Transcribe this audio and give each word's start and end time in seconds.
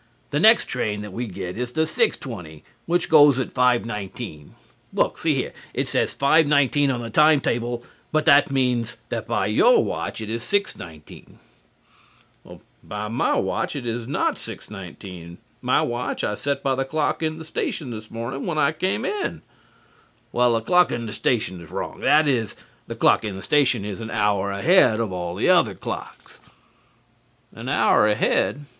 The 0.31 0.39
next 0.39 0.65
train 0.65 1.01
that 1.03 1.13
we 1.13 1.27
get 1.27 1.55
is 1.59 1.73
the 1.73 1.81
6:20 1.83 2.63
which 2.87 3.07
goes 3.07 3.37
at 3.37 3.53
5:19. 3.53 4.53
Look, 4.91 5.19
see 5.19 5.35
here. 5.35 5.53
It 5.75 5.87
says 5.87 6.17
5:19 6.17 6.91
on 6.91 7.03
the 7.03 7.11
time 7.11 7.39
table 7.39 7.83
but 8.11 8.25
that 8.25 8.49
means 8.49 8.97
that 9.09 9.27
by 9.27 9.45
your 9.45 9.83
watch 9.83 10.19
it 10.19 10.27
is 10.27 10.41
6:19" 10.41 11.37
"By 12.83 13.09
my 13.09 13.35
watch 13.35 13.75
it 13.75 13.85
is 13.85 14.07
not 14.07 14.37
6:19. 14.37 15.37
My 15.61 15.83
watch 15.83 16.23
I 16.23 16.33
set 16.33 16.63
by 16.63 16.73
the 16.73 16.83
clock 16.83 17.21
in 17.21 17.37
the 17.37 17.45
station 17.45 17.91
this 17.91 18.09
morning 18.09 18.47
when 18.47 18.57
I 18.57 18.71
came 18.71 19.05
in" 19.05 19.43
"Well, 20.31 20.53
the 20.53 20.61
clock 20.61 20.91
in 20.91 21.05
the 21.05 21.13
station 21.13 21.61
is 21.61 21.69
wrong. 21.69 21.99
That 21.99 22.27
is, 22.27 22.55
the 22.87 22.95
clock 22.95 23.23
in 23.23 23.35
the 23.35 23.43
station 23.43 23.85
is 23.85 24.01
an 24.01 24.09
hour 24.09 24.49
ahead 24.49 24.99
of 24.99 25.11
all 25.11 25.35
the 25.35 25.49
other 25.49 25.75
clocks." 25.75 26.41
"An 27.53 27.69
hour 27.69 28.07
ahead? 28.07 28.65